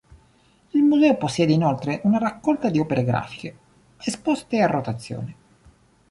Il 0.71 0.81
museo 0.81 1.15
possiede 1.15 1.53
inoltre 1.53 2.01
una 2.05 2.17
raccolta 2.17 2.71
di 2.71 2.79
opere 2.79 3.03
grafiche, 3.03 3.55
esposte 4.01 4.59
a 4.59 4.65
rotazione. 4.65 5.35